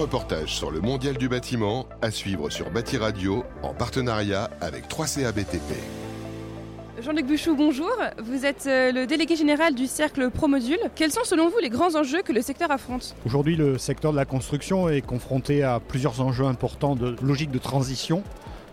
[0.00, 5.30] reportage sur le mondial du bâtiment à suivre sur Bâti Radio en partenariat avec 3CA
[5.30, 5.76] BTP.
[7.02, 7.92] Jean-Luc Bouchou, bonjour.
[8.22, 10.78] Vous êtes euh, le délégué général du cercle Promodule.
[10.94, 13.14] Quels sont selon vous les grands enjeux que le secteur affronte?
[13.26, 17.58] Aujourd'hui, le secteur de la construction est confronté à plusieurs enjeux importants de logique de
[17.58, 18.22] transition.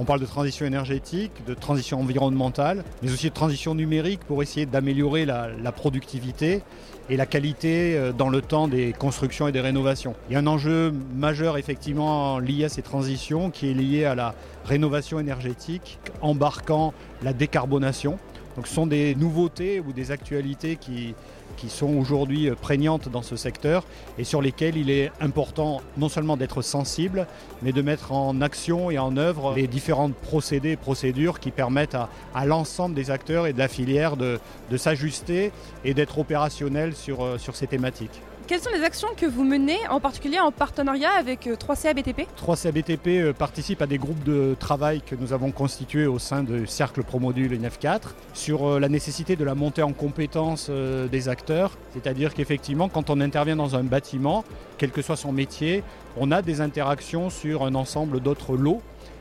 [0.00, 4.64] On parle de transition énergétique, de transition environnementale, mais aussi de transition numérique pour essayer
[4.64, 6.62] d'améliorer la, productivité
[7.10, 10.14] et la qualité euh, dans le temps des constructions et des rénovations.
[10.28, 14.14] Il y a un enjeu majeur effectivement lié à ces transitions qui est lié à
[14.14, 18.18] la rénovation énergétique embarquant la décarbonation.
[18.58, 21.14] Donc ce sont des nouveautés ou des actualités qui,
[21.56, 23.84] qui sont aujourd'hui prégnantes dans ce secteur
[24.18, 27.28] et sur lesquelles il est important non seulement d'être sensible,
[27.62, 31.94] mais de mettre en action et en œuvre les différentes procédés et procédures qui permettent
[31.94, 34.40] à, à l'ensemble des acteurs et de la filière de,
[34.72, 35.52] de s'ajuster
[35.84, 38.20] et d'être opérationnels sur, sur ces thématiques.
[38.48, 42.72] Quelles sont les actions que vous menez, en particulier en partenariat avec 3CA BTP 3CA
[42.72, 47.02] BTP participe à des groupes de travail que nous avons constitués au sein du Cercle
[47.02, 48.00] Promodule INF4
[48.48, 51.76] sur la nécessité de la montée en compétence des acteurs.
[51.92, 54.42] C'est-à-dire qu'effectivement, quand on intervient dans un bâtiment,
[54.78, 55.82] quel que soit son métier,
[56.16, 58.80] on a des interactions sur un ensemble d'autres lots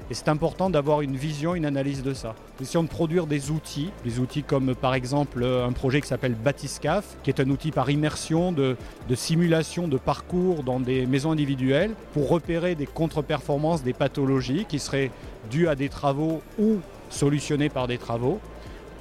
[0.09, 2.35] et c'est important d'avoir une vision, une analyse de ça.
[2.57, 6.33] Nous essayons de produire des outils, des outils comme par exemple un projet qui s'appelle
[6.33, 8.77] Batiscaf, qui est un outil par immersion de,
[9.09, 14.79] de, simulation de parcours dans des maisons individuelles pour repérer des contre-performances, des pathologies qui
[14.79, 15.11] seraient
[15.51, 16.77] dues à des travaux ou
[17.09, 18.39] solutionnées par des travaux.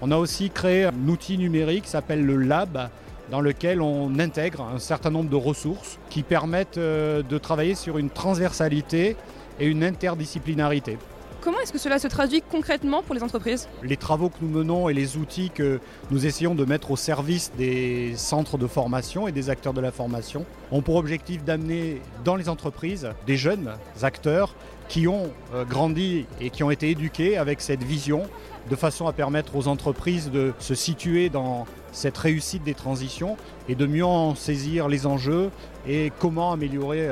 [0.02, 2.90] On a aussi créé un outil numérique qui s'appelle le Lab,
[3.30, 8.10] dans lequel on intègre un certain nombre de ressources qui permettent de travailler sur une
[8.10, 9.16] transversalité
[9.58, 10.98] et une interdisciplinarité.
[11.40, 13.68] Comment est-ce que cela se traduit concrètement pour les entreprises?
[13.82, 15.80] Les travaux que nous menons et les outils que
[16.10, 19.92] nous essayons de mettre au service des centres de formation et des acteurs de la
[19.92, 23.70] formation ont pour objectif d'amener dans les entreprises des jeunes
[24.02, 24.54] acteurs
[24.88, 25.30] qui ont
[25.68, 28.22] grandi et qui ont été éduqués avec cette vision
[28.70, 33.36] de façon à permettre aux entreprises de se situer dans cette réussite des transitions
[33.68, 35.50] et de mieux en saisir les enjeux
[35.88, 37.08] et comment améliorer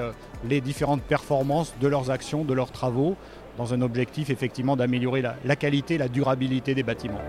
[0.48, 3.16] les différentes performances de leurs actions, de leurs travaux,
[3.56, 7.20] dans un objectif effectivement d'améliorer la, la qualité, la durabilité des bâtiments.